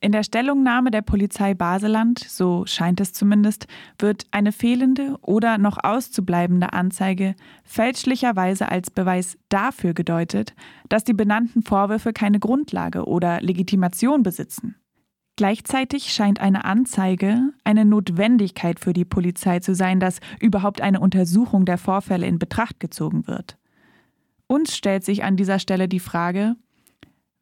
[0.00, 3.66] In der Stellungnahme der Polizei Baseland, so scheint es zumindest,
[3.98, 10.54] wird eine fehlende oder noch auszubleibende Anzeige fälschlicherweise als Beweis dafür gedeutet,
[10.88, 14.76] dass die benannten Vorwürfe keine Grundlage oder Legitimation besitzen.
[15.36, 21.66] Gleichzeitig scheint eine Anzeige eine Notwendigkeit für die Polizei zu sein, dass überhaupt eine Untersuchung
[21.66, 23.58] der Vorfälle in Betracht gezogen wird.
[24.46, 26.56] Uns stellt sich an dieser Stelle die Frage,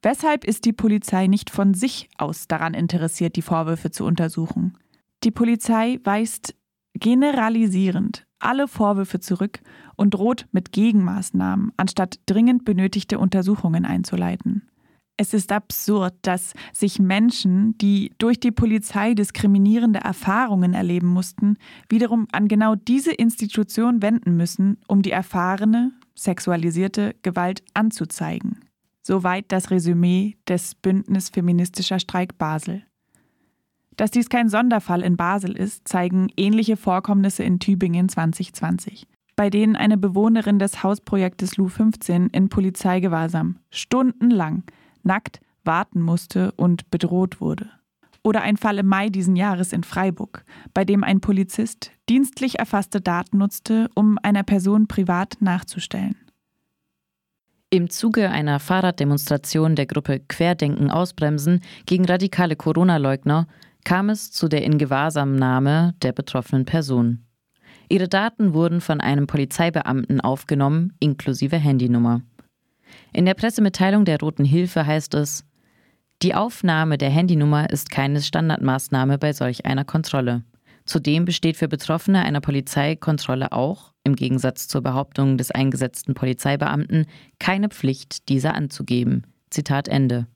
[0.03, 4.77] weshalb ist die Polizei nicht von sich aus daran interessiert, die Vorwürfe zu untersuchen?
[5.23, 6.57] Die Polizei weist
[6.95, 9.61] generalisierend alle Vorwürfe zurück
[9.97, 14.69] und droht mit Gegenmaßnahmen, anstatt dringend benötigte Untersuchungen einzuleiten.
[15.17, 21.57] Es ist absurd, dass sich Menschen, die durch die Polizei diskriminierende Erfahrungen erleben mussten,
[21.89, 28.61] wiederum an genau diese Institution wenden müssen, um die erfahrene, sexualisierte Gewalt anzuzeigen.
[29.03, 32.83] Soweit das Resümee des Bündnis Feministischer Streik Basel.
[33.97, 39.77] Dass dies kein Sonderfall in Basel ist, zeigen ähnliche Vorkommnisse in Tübingen 2020 bei denen
[39.77, 44.63] eine Bewohnerin des Hausprojektes Lu 15 in Polizeigewahrsam stundenlang
[45.05, 47.71] nackt warten musste und bedroht wurde.
[48.23, 53.01] Oder ein Fall im Mai diesen Jahres in Freiburg, bei dem ein Polizist dienstlich erfasste
[53.01, 56.17] Daten nutzte, um einer Person privat nachzustellen.
[57.71, 63.47] Im Zuge einer Fahrraddemonstration der Gruppe Querdenken ausbremsen gegen radikale Corona-Leugner
[63.85, 67.27] kam es zu der Ingewahrsamnahme der betroffenen Person.
[67.89, 72.23] Ihre Daten wurden von einem Polizeibeamten aufgenommen, inklusive Handynummer.
[73.15, 75.45] In der Pressemitteilung der Roten Hilfe heißt es,
[76.21, 80.43] die Aufnahme der Handynummer ist keine Standardmaßnahme bei solch einer Kontrolle.
[80.85, 87.07] Zudem besteht für Betroffene einer Polizeikontrolle auch, im Gegensatz zur Behauptung des eingesetzten Polizeibeamten,
[87.39, 89.23] keine Pflicht, diese anzugeben.
[89.49, 90.27] Zitat Ende.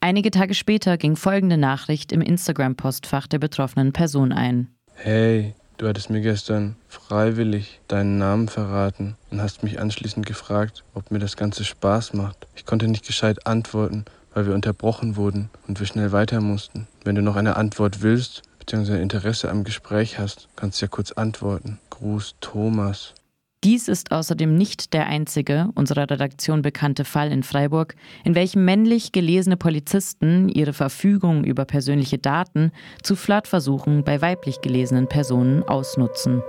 [0.00, 4.68] Einige Tage später ging folgende Nachricht im Instagram-Postfach der betroffenen Person ein.
[4.94, 11.10] Hey, Du hattest mir gestern freiwillig deinen Namen verraten und hast mich anschließend gefragt, ob
[11.10, 12.46] mir das Ganze Spaß macht.
[12.54, 16.86] Ich konnte nicht gescheit antworten, weil wir unterbrochen wurden und wir schnell weiter mussten.
[17.02, 19.00] Wenn du noch eine Antwort willst, bzw.
[19.00, 21.78] Interesse am Gespräch hast, kannst du ja kurz antworten.
[21.88, 23.14] Gruß Thomas.
[23.62, 27.94] Dies ist außerdem nicht der einzige unserer Redaktion bekannte Fall in Freiburg,
[28.24, 35.08] in welchem männlich gelesene Polizisten ihre Verfügung über persönliche Daten zu Flirtversuchen bei weiblich gelesenen
[35.08, 36.42] Personen ausnutzen.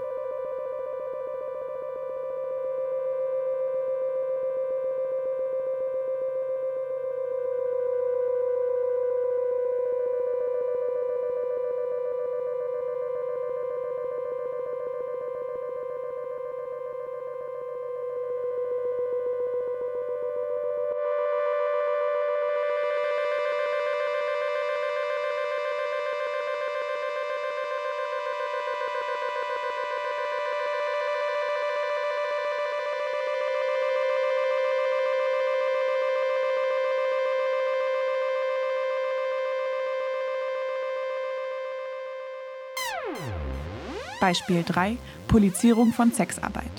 [44.31, 44.95] Beispiel 3
[45.27, 46.71] Polizierung von Sexarbeit.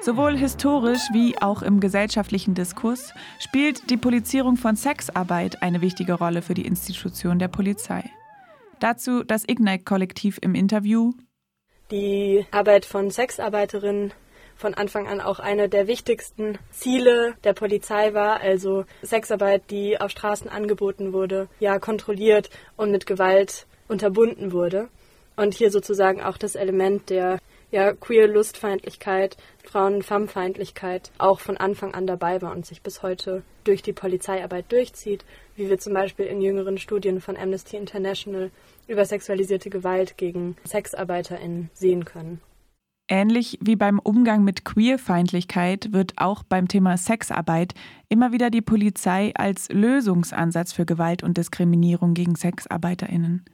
[0.00, 6.40] Sowohl historisch wie auch im gesellschaftlichen Diskurs spielt die Polizierung von Sexarbeit eine wichtige Rolle
[6.40, 8.04] für die Institution der Polizei.
[8.80, 11.12] Dazu das Ignite-Kollektiv im Interview.
[11.90, 14.14] Die Arbeit von Sexarbeiterinnen
[14.56, 20.10] von Anfang an auch eine der wichtigsten Ziele der Polizei war, also Sexarbeit, die auf
[20.10, 24.88] Straßen angeboten wurde, ja kontrolliert und mit Gewalt unterbunden wurde.
[25.36, 27.38] Und hier sozusagen auch das Element der
[27.72, 33.42] ja, queer Lustfeindlichkeit, Frauen Femmefeindlichkeit auch von Anfang an dabei war und sich bis heute
[33.64, 35.24] durch die Polizeiarbeit durchzieht,
[35.56, 38.50] wie wir zum Beispiel in jüngeren Studien von Amnesty International
[38.88, 42.40] über sexualisierte Gewalt gegen SexarbeiterInnen sehen können.
[43.08, 47.74] Ähnlich wie beim Umgang mit Queerfeindlichkeit wird auch beim Thema Sexarbeit
[48.08, 53.44] immer wieder die Polizei als Lösungsansatz für Gewalt und Diskriminierung gegen Sexarbeiterinnen.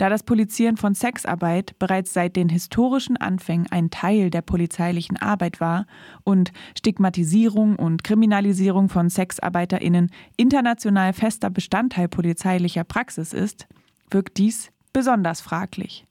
[0.00, 5.60] Da das Polizieren von Sexarbeit bereits seit den historischen Anfängen ein Teil der polizeilichen Arbeit
[5.60, 5.84] war
[6.24, 13.66] und Stigmatisierung und Kriminalisierung von Sexarbeiterinnen international fester Bestandteil polizeilicher Praxis ist,
[14.10, 16.06] wirkt dies besonders fraglich.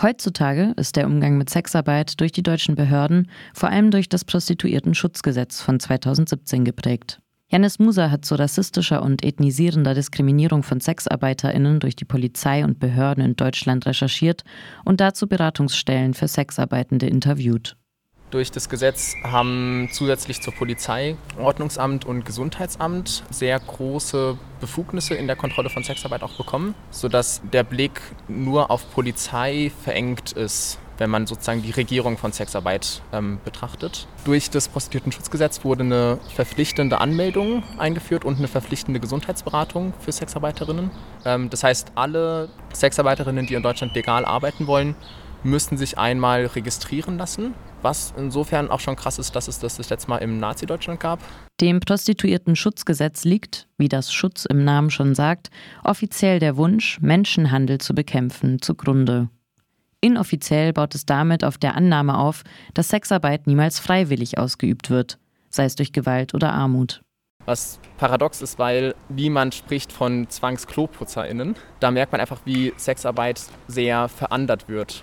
[0.00, 5.60] Heutzutage ist der Umgang mit Sexarbeit durch die deutschen Behörden vor allem durch das Prostituiertenschutzgesetz
[5.60, 7.20] von 2017 geprägt.
[7.56, 13.24] Janis Musa hat zu rassistischer und ethnisierender Diskriminierung von SexarbeiterInnen durch die Polizei und Behörden
[13.24, 14.44] in Deutschland recherchiert
[14.84, 17.78] und dazu Beratungsstellen für Sexarbeitende interviewt.
[18.30, 25.36] Durch das Gesetz haben zusätzlich zur Polizei, Ordnungsamt und Gesundheitsamt sehr große Befugnisse in der
[25.36, 31.26] Kontrolle von Sexarbeit auch bekommen, sodass der Blick nur auf Polizei verengt ist, wenn man
[31.26, 34.06] sozusagen die Regierung von Sexarbeit ähm, betrachtet.
[34.24, 40.90] Durch das Prostituiertenschutzgesetz wurde eine verpflichtende Anmeldung eingeführt und eine verpflichtende Gesundheitsberatung für Sexarbeiterinnen.
[41.24, 44.96] Ähm, das heißt, alle Sexarbeiterinnen, die in Deutschland legal arbeiten wollen,
[45.46, 49.90] müssten sich einmal registrieren lassen, was insofern auch schon krass ist, dass es das das
[49.90, 51.20] letzte Mal im Nazi-Deutschland gab.
[51.60, 55.50] Dem Prostituierten-Schutzgesetz liegt, wie das Schutz im Namen schon sagt,
[55.84, 59.28] offiziell der Wunsch, Menschenhandel zu bekämpfen, zugrunde.
[60.06, 65.18] Inoffiziell baut es damit auf der Annahme auf, dass Sexarbeit niemals freiwillig ausgeübt wird,
[65.50, 67.02] sei es durch Gewalt oder Armut.
[67.44, 71.56] Was paradox ist, weil niemand spricht von ZwangskloputzerInnen.
[71.80, 75.02] Da merkt man einfach, wie Sexarbeit sehr verandert wird.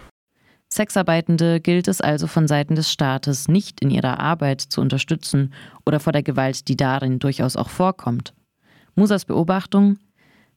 [0.72, 5.54] Sexarbeitende gilt es also von Seiten des Staates nicht in ihrer Arbeit zu unterstützen
[5.86, 8.34] oder vor der Gewalt, die darin durchaus auch vorkommt.
[8.96, 9.98] Musas Beobachtung: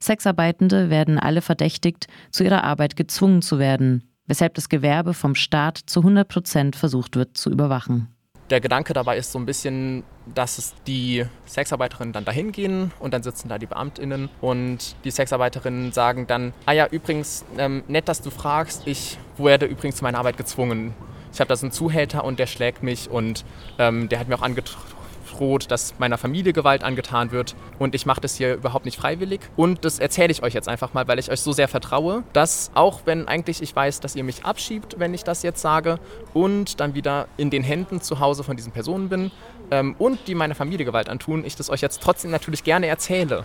[0.01, 5.79] Sexarbeitende werden alle verdächtigt, zu ihrer Arbeit gezwungen zu werden, weshalb das Gewerbe vom Staat
[5.87, 8.09] zu 100 Prozent versucht wird zu überwachen
[8.51, 13.23] der Gedanke dabei ist so ein bisschen, dass die Sexarbeiterinnen dann dahin gehen und dann
[13.23, 18.23] sitzen da die BeamtInnen und die Sexarbeiterinnen sagen dann, ah ja, übrigens, ähm, nett, dass
[18.23, 20.95] du fragst, ich werde übrigens zu meiner Arbeit gezwungen.
[21.33, 23.45] Ich habe da so einen Zuhälter und der schlägt mich und
[23.79, 24.96] ähm, der hat mir auch angedroht,
[25.37, 29.41] droht, dass meiner Familie Gewalt angetan wird und ich mache das hier überhaupt nicht freiwillig.
[29.57, 32.71] Und das erzähle ich euch jetzt einfach mal, weil ich euch so sehr vertraue, dass
[32.75, 35.99] auch wenn eigentlich ich weiß, dass ihr mich abschiebt, wenn ich das jetzt sage
[36.35, 39.31] und dann wieder in den Händen zu Hause von diesen Personen bin
[39.71, 43.45] ähm, und die meiner Familie Gewalt antun, ich das euch jetzt trotzdem natürlich gerne erzähle,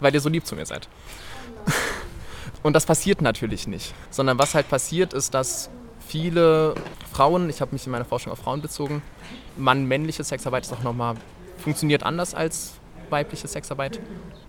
[0.00, 0.88] weil ihr so lieb zu mir seid.
[2.62, 5.70] Und das passiert natürlich nicht, sondern was halt passiert ist, dass
[6.10, 6.74] viele
[7.12, 9.00] Frauen, ich habe mich in meiner Forschung auf Frauen bezogen,
[9.56, 11.14] Mann-männliche Sexarbeit ist auch nochmal,
[11.58, 12.74] funktioniert anders als
[13.10, 14.00] weibliche Sexarbeit.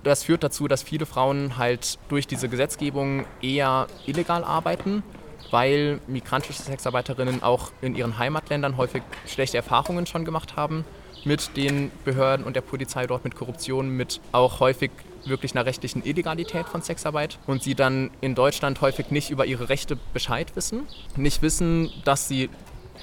[0.04, 5.04] Das führt dazu, dass viele Frauen halt durch diese Gesetzgebung eher illegal arbeiten,
[5.52, 10.84] weil migrantische Sexarbeiterinnen auch in ihren Heimatländern häufig schlechte Erfahrungen schon gemacht haben
[11.26, 14.90] mit den Behörden und der Polizei dort, mit Korruption, mit auch häufig
[15.26, 19.70] wirklich einer rechtlichen Illegalität von Sexarbeit und sie dann in Deutschland häufig nicht über ihre
[19.70, 22.50] Rechte Bescheid wissen, nicht wissen, dass sie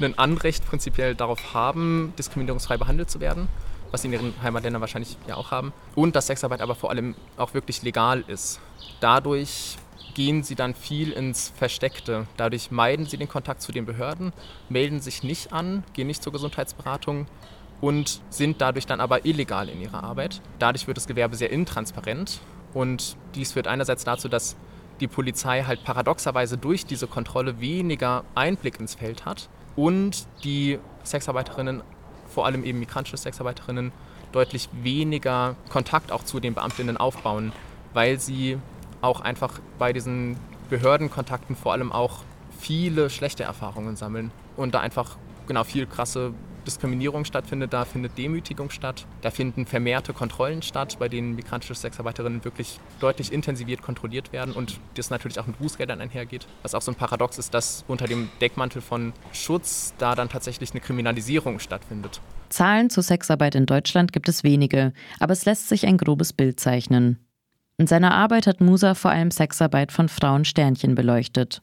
[0.00, 3.48] ein Anrecht prinzipiell darauf haben, diskriminierungsfrei behandelt zu werden,
[3.90, 5.72] was sie in ihren Heimatländern wahrscheinlich ja auch haben.
[5.94, 8.60] Und dass Sexarbeit aber vor allem auch wirklich legal ist.
[9.00, 9.76] Dadurch
[10.14, 12.26] gehen sie dann viel ins Versteckte.
[12.36, 14.32] Dadurch meiden sie den Kontakt zu den Behörden,
[14.68, 17.26] melden sich nicht an, gehen nicht zur Gesundheitsberatung
[17.80, 20.40] und sind dadurch dann aber illegal in ihrer Arbeit.
[20.58, 22.40] Dadurch wird das Gewerbe sehr intransparent
[22.74, 24.56] und dies führt einerseits dazu, dass
[25.00, 31.82] die Polizei halt paradoxerweise durch diese Kontrolle weniger Einblick ins Feld hat und die Sexarbeiterinnen,
[32.28, 33.92] vor allem eben migrantische Sexarbeiterinnen,
[34.32, 37.52] deutlich weniger Kontakt auch zu den Beamtinnen aufbauen,
[37.94, 38.58] weil sie
[39.00, 40.36] auch einfach bei diesen
[40.68, 42.18] Behördenkontakten vor allem auch
[42.58, 46.34] viele schlechte Erfahrungen sammeln und da einfach genau viel krasse
[46.68, 49.06] Diskriminierung stattfindet, da findet Demütigung statt.
[49.22, 54.78] Da finden vermehrte Kontrollen statt, bei denen migrantische Sexarbeiterinnen wirklich deutlich intensiviert kontrolliert werden und
[54.94, 56.46] das natürlich auch mit Bußgeldern einhergeht.
[56.62, 60.72] Was auch so ein Paradox ist, dass unter dem Deckmantel von Schutz da dann tatsächlich
[60.72, 62.20] eine Kriminalisierung stattfindet.
[62.50, 66.60] Zahlen zur Sexarbeit in Deutschland gibt es wenige, aber es lässt sich ein grobes Bild
[66.60, 67.18] zeichnen.
[67.78, 71.62] In seiner Arbeit hat Musa vor allem Sexarbeit von Frauen Sternchen beleuchtet.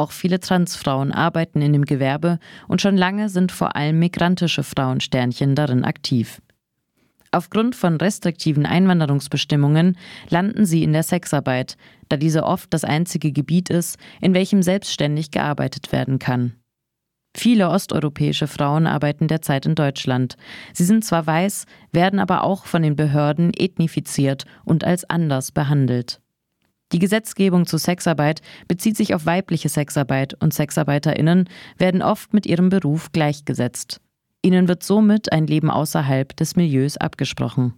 [0.00, 5.02] Auch viele Transfrauen arbeiten in dem Gewerbe und schon lange sind vor allem migrantische Frauen
[5.02, 6.40] Sternchen darin aktiv.
[7.32, 9.98] Aufgrund von restriktiven Einwanderungsbestimmungen
[10.30, 11.76] landen sie in der Sexarbeit,
[12.08, 16.54] da diese oft das einzige Gebiet ist, in welchem selbstständig gearbeitet werden kann.
[17.36, 20.38] Viele osteuropäische Frauen arbeiten derzeit in Deutschland.
[20.72, 26.22] Sie sind zwar weiß, werden aber auch von den Behörden ethnifiziert und als anders behandelt.
[26.92, 31.48] Die Gesetzgebung zu Sexarbeit bezieht sich auf weibliche Sexarbeit und Sexarbeiterinnen
[31.78, 34.00] werden oft mit ihrem Beruf gleichgesetzt.
[34.42, 37.74] Ihnen wird somit ein Leben außerhalb des Milieus abgesprochen.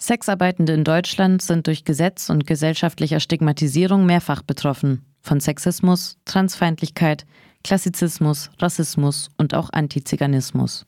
[0.00, 5.04] Sexarbeitende in Deutschland sind durch Gesetz und gesellschaftlicher Stigmatisierung mehrfach betroffen.
[5.20, 7.26] Von Sexismus, Transfeindlichkeit,
[7.64, 10.86] Klassizismus, Rassismus und auch Antiziganismus.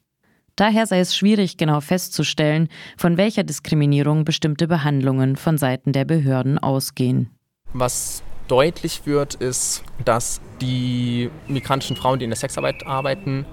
[0.54, 6.58] Daher sei es schwierig, genau festzustellen, von welcher Diskriminierung bestimmte Behandlungen von Seiten der Behörden
[6.58, 7.30] ausgehen.
[7.72, 13.46] Was deutlich wird, ist, dass die migrantischen Frauen, die in der Sexarbeit arbeiten,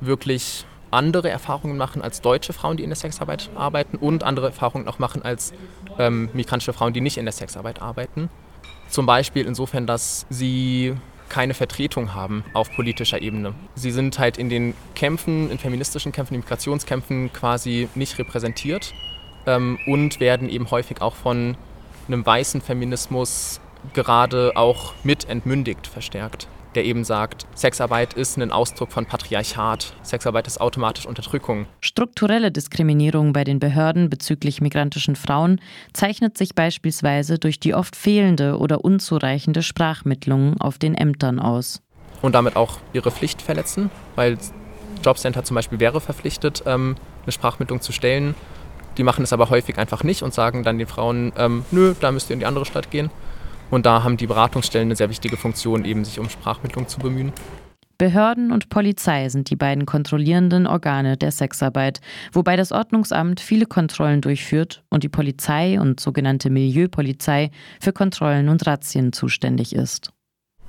[0.00, 4.88] wirklich andere Erfahrungen machen als deutsche Frauen, die in der Sexarbeit arbeiten und andere Erfahrungen
[4.88, 5.52] auch machen als
[5.98, 8.30] ähm, migrantische Frauen, die nicht in der Sexarbeit arbeiten.
[8.88, 10.94] Zum Beispiel insofern, dass sie
[11.28, 13.54] keine Vertretung haben auf politischer Ebene.
[13.74, 18.94] Sie sind halt in den Kämpfen, in feministischen Kämpfen, in Migrationskämpfen quasi nicht repräsentiert
[19.46, 21.56] ähm, und werden eben häufig auch von
[22.08, 23.60] einem weißen Feminismus
[23.94, 30.46] gerade auch mit entmündigt verstärkt der eben sagt, Sexarbeit ist ein Ausdruck von Patriarchat, Sexarbeit
[30.46, 31.66] ist automatisch Unterdrückung.
[31.80, 35.60] Strukturelle Diskriminierung bei den Behörden bezüglich migrantischen Frauen
[35.92, 41.82] zeichnet sich beispielsweise durch die oft fehlende oder unzureichende Sprachmittlung auf den Ämtern aus.
[42.22, 44.38] Und damit auch ihre Pflicht verletzen, weil
[45.04, 48.34] Jobcenter zum Beispiel wäre verpflichtet, ähm, eine Sprachmittlung zu stellen.
[48.98, 52.10] Die machen es aber häufig einfach nicht und sagen dann den Frauen, ähm, nö, da
[52.10, 53.10] müsst ihr in die andere Stadt gehen.
[53.70, 57.32] Und da haben die Beratungsstellen eine sehr wichtige Funktion, eben sich um Sprachmittlung zu bemühen.
[57.98, 62.00] Behörden und Polizei sind die beiden kontrollierenden Organe der Sexarbeit,
[62.32, 68.66] wobei das Ordnungsamt viele Kontrollen durchführt und die Polizei und sogenannte Milieupolizei für Kontrollen und
[68.66, 70.12] Razzien zuständig ist.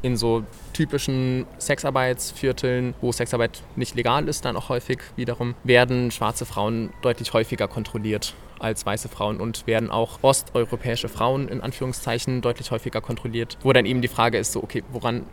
[0.01, 6.45] In so typischen Sexarbeitsvierteln, wo Sexarbeit nicht legal ist, dann auch häufig wiederum, werden schwarze
[6.45, 12.71] Frauen deutlich häufiger kontrolliert als weiße Frauen und werden auch osteuropäische Frauen in Anführungszeichen deutlich
[12.71, 15.25] häufiger kontrolliert, wo dann eben die Frage ist, so, okay, woran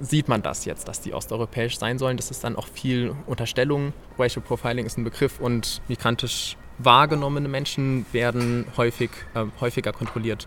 [0.00, 2.16] sieht man das jetzt, dass die osteuropäisch sein sollen?
[2.16, 3.92] Das ist dann auch viel Unterstellung.
[4.18, 10.46] Racial Profiling ist ein Begriff und migrantisch wahrgenommene Menschen werden häufig, äh, häufiger kontrolliert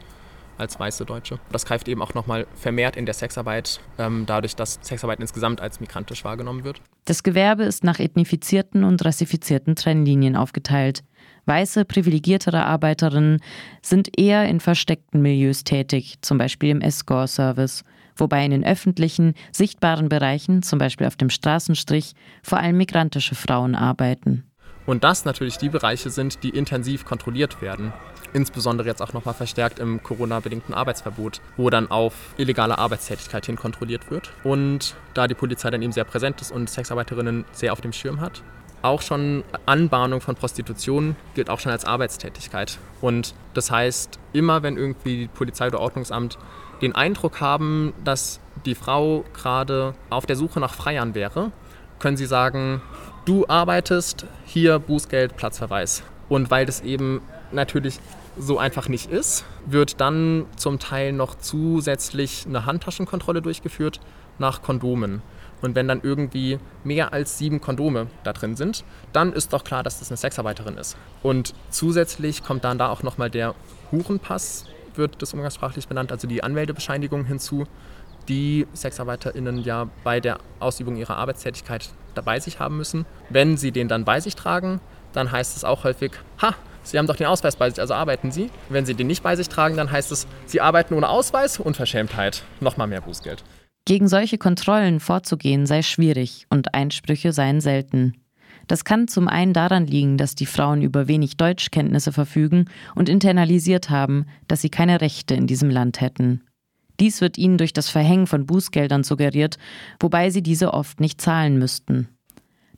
[0.57, 1.39] als weiße Deutsche.
[1.51, 5.79] Das greift eben auch nochmal vermehrt in der Sexarbeit, ähm, dadurch, dass Sexarbeit insgesamt als
[5.79, 6.81] migrantisch wahrgenommen wird.
[7.05, 11.03] Das Gewerbe ist nach ethnifizierten und rassifizierten Trennlinien aufgeteilt.
[11.45, 13.39] Weiße, privilegiertere Arbeiterinnen
[13.81, 17.85] sind eher in versteckten Milieus tätig, zum Beispiel im Escort-Service,
[18.17, 23.75] wobei in den öffentlichen, sichtbaren Bereichen, zum Beispiel auf dem Straßenstrich, vor allem migrantische Frauen
[23.75, 24.43] arbeiten.
[24.85, 27.93] Und das natürlich die Bereiche sind, die intensiv kontrolliert werden.
[28.37, 34.11] Insbesondere jetzt auch nochmal verstärkt im Corona-bedingten Arbeitsverbot, wo dann auf illegale Arbeitstätigkeit hin kontrolliert
[34.11, 34.29] wird.
[34.43, 38.21] Und da die Polizei dann eben sehr präsent ist und Sexarbeiterinnen sehr auf dem Schirm
[38.21, 38.43] hat,
[38.83, 42.77] auch schon Anbahnung von Prostitution gilt auch schon als Arbeitstätigkeit.
[43.01, 46.37] Und das heißt, immer wenn irgendwie die Polizei oder Ordnungsamt
[46.83, 51.51] den Eindruck haben, dass die Frau gerade auf der Suche nach Freiern wäre,
[51.97, 52.83] können sie sagen,
[53.25, 56.03] du arbeitest, hier Bußgeld, Platzverweis.
[56.29, 57.21] Und weil das eben
[57.51, 57.99] natürlich
[58.39, 63.99] so einfach nicht ist, wird dann zum Teil noch zusätzlich eine Handtaschenkontrolle durchgeführt
[64.39, 65.21] nach Kondomen.
[65.61, 69.81] Und wenn dann irgendwie mehr als sieben Kondome da drin sind, dann ist doch klar,
[69.81, 70.97] dass das eine Sexarbeiterin ist.
[71.23, 73.55] Und zusätzlich kommt dann da auch nochmal der
[73.91, 74.65] Hurenpass,
[74.95, 77.65] wird das umgangssprachlich benannt, also die Anmeldebescheinigung hinzu,
[78.27, 83.05] die SexarbeiterInnen ja bei der Ausübung ihrer Arbeitstätigkeit dabei sich haben müssen.
[83.29, 84.79] Wenn sie den dann bei sich tragen,
[85.13, 86.11] dann heißt es auch häufig,
[86.41, 86.53] ha,
[86.89, 88.49] Sie haben doch den Ausweis bei sich, also arbeiten Sie.
[88.69, 92.43] Wenn Sie den nicht bei sich tragen, dann heißt es, Sie arbeiten ohne Ausweis, Unverschämtheit,
[92.61, 93.43] nochmal mehr Bußgeld.
[93.85, 98.15] Gegen solche Kontrollen vorzugehen sei schwierig und Einsprüche seien selten.
[98.67, 102.65] Das kann zum einen daran liegen, dass die Frauen über wenig Deutschkenntnisse verfügen
[102.95, 106.41] und internalisiert haben, dass sie keine Rechte in diesem Land hätten.
[106.99, 109.57] Dies wird ihnen durch das Verhängen von Bußgeldern suggeriert,
[109.99, 112.09] wobei sie diese oft nicht zahlen müssten.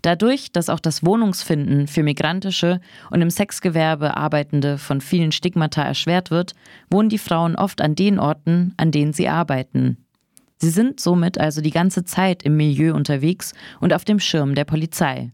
[0.02, 2.80] Dadurch, dass auch das Wohnungsfinden für migrantische
[3.12, 6.54] und im Sexgewerbe Arbeitende von vielen Stigmata erschwert wird,
[6.89, 9.97] wohnen die Frauen oft an den Orten, an denen sie arbeiten.
[10.58, 14.66] Sie sind somit also die ganze Zeit im Milieu unterwegs und auf dem Schirm der
[14.66, 15.32] Polizei.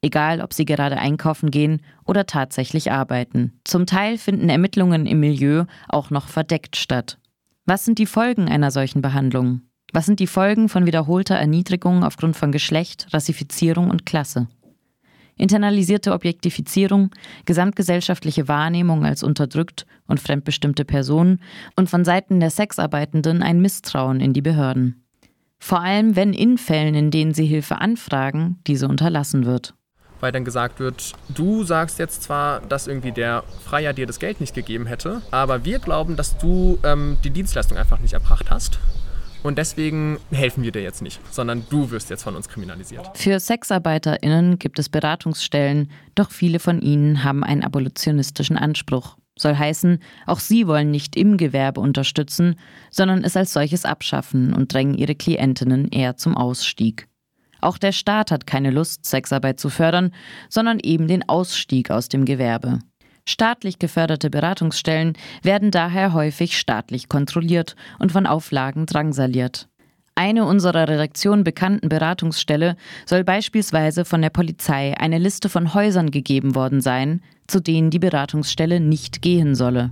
[0.00, 3.58] Egal, ob sie gerade einkaufen gehen oder tatsächlich arbeiten.
[3.64, 7.18] Zum Teil finden Ermittlungen im Milieu auch noch verdeckt statt.
[7.66, 9.62] Was sind die Folgen einer solchen Behandlung?
[9.92, 14.48] Was sind die Folgen von wiederholter Erniedrigung aufgrund von Geschlecht, Rassifizierung und Klasse?
[15.36, 17.10] Internalisierte Objektifizierung,
[17.46, 21.40] gesamtgesellschaftliche Wahrnehmung als unterdrückt und fremdbestimmte Personen
[21.76, 25.04] und von Seiten der Sexarbeitenden ein Misstrauen in die Behörden.
[25.58, 29.74] Vor allem, wenn in Fällen, in denen sie Hilfe anfragen, diese unterlassen wird.
[30.20, 34.40] Weil dann gesagt wird, du sagst jetzt zwar, dass irgendwie der Freier dir das Geld
[34.40, 38.80] nicht gegeben hätte, aber wir glauben, dass du ähm, die Dienstleistung einfach nicht erbracht hast
[39.42, 43.16] und deswegen helfen wir dir jetzt nicht, sondern du wirst jetzt von uns kriminalisiert.
[43.16, 49.16] Für SexarbeiterInnen gibt es Beratungsstellen, doch viele von ihnen haben einen abolitionistischen Anspruch.
[49.38, 52.56] Soll heißen, auch sie wollen nicht im Gewerbe unterstützen,
[52.90, 57.06] sondern es als solches abschaffen und drängen ihre Klientinnen eher zum Ausstieg.
[57.60, 60.12] Auch der Staat hat keine Lust, Sexarbeit zu fördern,
[60.48, 62.80] sondern eben den Ausstieg aus dem Gewerbe.
[63.28, 65.12] Staatlich geförderte Beratungsstellen
[65.42, 69.68] werden daher häufig staatlich kontrolliert und von Auflagen drangsaliert.
[70.14, 72.74] Eine unserer Redaktion bekannten Beratungsstelle
[73.04, 77.98] soll beispielsweise von der Polizei eine Liste von Häusern gegeben worden sein, zu denen die
[77.98, 79.90] Beratungsstelle nicht gehen solle.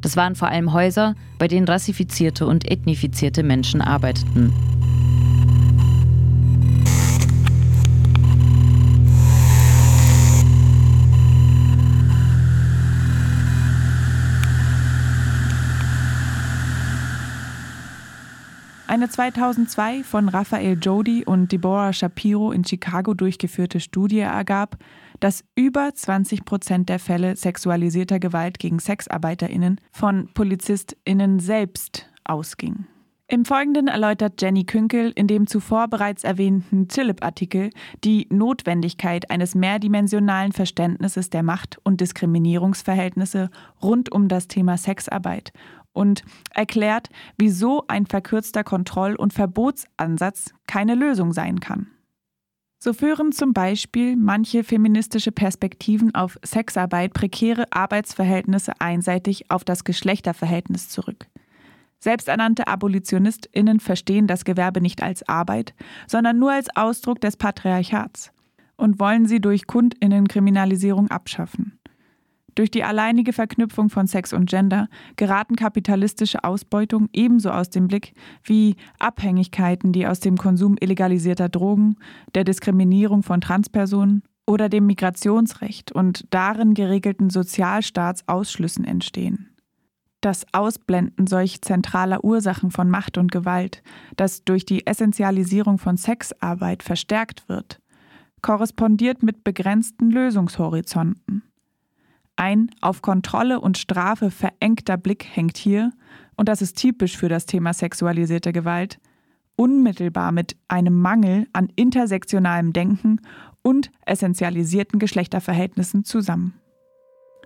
[0.00, 4.52] Das waren vor allem Häuser, bei denen rassifizierte und ethnifizierte Menschen arbeiteten.
[18.96, 24.78] Eine 2002 von Raphael Jody und Deborah Shapiro in Chicago durchgeführte Studie ergab,
[25.20, 32.86] dass über 20 Prozent der Fälle sexualisierter Gewalt gegen SexarbeiterInnen von PolizistInnen selbst ausging.
[33.28, 37.70] Im Folgenden erläutert Jenny Künkel in dem zuvor bereits erwähnten Zillip-Artikel
[38.02, 43.50] die Notwendigkeit eines mehrdimensionalen Verständnisses der Macht- und Diskriminierungsverhältnisse
[43.82, 45.52] rund um das Thema Sexarbeit
[45.96, 46.22] und
[46.54, 51.88] erklärt, wieso ein verkürzter Kontroll- und Verbotsansatz keine Lösung sein kann.
[52.78, 60.90] So führen zum Beispiel manche feministische Perspektiven auf Sexarbeit prekäre Arbeitsverhältnisse einseitig auf das Geschlechterverhältnis
[60.90, 61.26] zurück.
[61.98, 65.74] Selbsternannte AbolitionistInnen verstehen das Gewerbe nicht als Arbeit,
[66.06, 68.30] sondern nur als Ausdruck des Patriarchats
[68.76, 71.75] und wollen sie durch KundInnenkriminalisierung abschaffen.
[72.56, 78.14] Durch die alleinige Verknüpfung von Sex und Gender geraten kapitalistische Ausbeutung ebenso aus dem Blick
[78.42, 81.96] wie Abhängigkeiten, die aus dem Konsum illegalisierter Drogen,
[82.34, 89.50] der Diskriminierung von Transpersonen oder dem Migrationsrecht und darin geregelten Sozialstaatsausschlüssen entstehen.
[90.22, 93.82] Das Ausblenden solch zentraler Ursachen von Macht und Gewalt,
[94.16, 97.80] das durch die Essentialisierung von Sexarbeit verstärkt wird,
[98.40, 101.42] korrespondiert mit begrenzten Lösungshorizonten.
[102.36, 105.92] Ein auf Kontrolle und Strafe verengter Blick hängt hier,
[106.36, 108.98] und das ist typisch für das Thema sexualisierte Gewalt,
[109.56, 113.22] unmittelbar mit einem Mangel an intersektionalem Denken
[113.62, 116.60] und essentialisierten Geschlechterverhältnissen zusammen.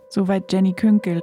[0.09, 1.21] Soweit Jenny Künkel.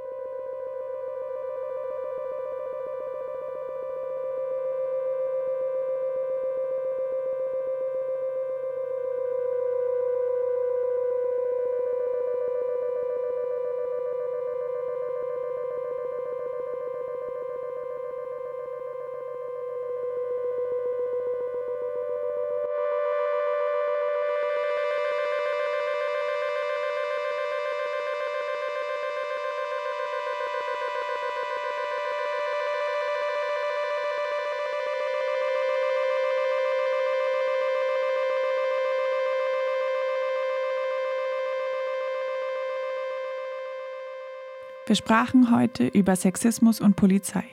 [44.88, 47.44] Wir sprachen heute über Sexismus und Polizei.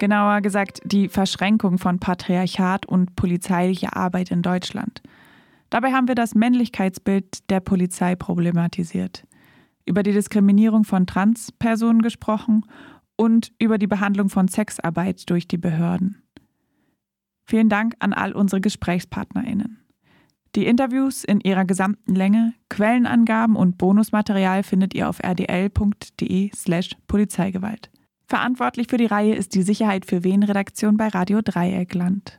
[0.00, 5.00] Genauer gesagt die Verschränkung von Patriarchat und polizeilicher Arbeit in Deutschland.
[5.70, 9.24] Dabei haben wir das Männlichkeitsbild der Polizei problematisiert,
[9.86, 12.66] über die Diskriminierung von Transpersonen gesprochen
[13.14, 16.24] und über die Behandlung von Sexarbeit durch die Behörden.
[17.44, 19.83] Vielen Dank an all unsere Gesprächspartnerinnen.
[20.54, 27.90] Die Interviews in ihrer gesamten Länge, Quellenangaben und Bonusmaterial findet ihr auf rdl.de/slash Polizeigewalt.
[28.26, 32.38] Verantwortlich für die Reihe ist die Sicherheit für Wen Redaktion bei Radio Dreieckland.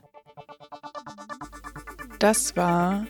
[2.20, 3.06] Das war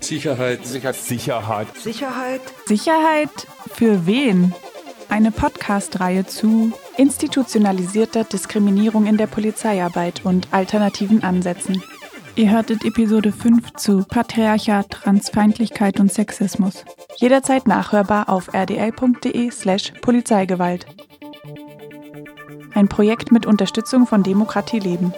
[0.00, 0.64] Sicherheit.
[0.64, 0.96] Sicherheit.
[0.96, 1.76] Sicherheit.
[1.76, 2.40] Sicherheit.
[2.64, 4.54] Sicherheit für wen?
[5.08, 11.82] Eine Podcast-Reihe zu institutionalisierter Diskriminierung in der Polizeiarbeit und alternativen Ansätzen.
[12.36, 16.84] Ihr hörtet Episode 5 zu Patriarchat, Transfeindlichkeit und Sexismus.
[17.16, 20.84] Jederzeit nachhörbar auf rdl.de slash Polizeigewalt.
[22.74, 25.14] Ein Projekt mit Unterstützung von Demokratie Leben.